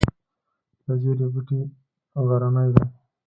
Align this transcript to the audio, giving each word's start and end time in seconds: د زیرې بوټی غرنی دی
د 0.85 0.87
زیرې 1.01 1.27
بوټی 1.33 1.59
غرنی 2.27 2.69
دی 2.75 2.85